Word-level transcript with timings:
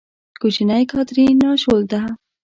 کوچنۍ 0.41 0.83
کاترین، 0.91 1.33
ناشولته! 1.43 1.99